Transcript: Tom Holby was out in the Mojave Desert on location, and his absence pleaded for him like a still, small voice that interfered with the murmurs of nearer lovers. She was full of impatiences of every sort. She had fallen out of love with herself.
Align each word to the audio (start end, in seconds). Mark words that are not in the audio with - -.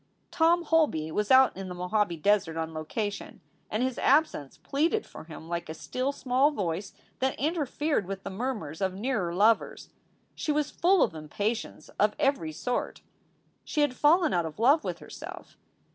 Tom 0.31 0.63
Holby 0.63 1.11
was 1.11 1.29
out 1.29 1.55
in 1.55 1.69
the 1.69 1.75
Mojave 1.75 2.15
Desert 2.17 2.57
on 2.57 2.73
location, 2.73 3.39
and 3.69 3.83
his 3.83 3.99
absence 3.99 4.57
pleaded 4.57 5.05
for 5.05 5.25
him 5.25 5.47
like 5.47 5.69
a 5.69 5.75
still, 5.75 6.11
small 6.11 6.49
voice 6.49 6.93
that 7.19 7.39
interfered 7.39 8.07
with 8.07 8.23
the 8.23 8.31
murmurs 8.31 8.81
of 8.81 8.95
nearer 8.95 9.31
lovers. 9.31 9.89
She 10.33 10.51
was 10.51 10.71
full 10.71 11.03
of 11.03 11.13
impatiences 11.13 11.91
of 11.99 12.15
every 12.17 12.51
sort. 12.51 13.03
She 13.63 13.81
had 13.81 13.93
fallen 13.93 14.33
out 14.33 14.47
of 14.47 14.57
love 14.57 14.83
with 14.83 14.97
herself. 14.97 15.55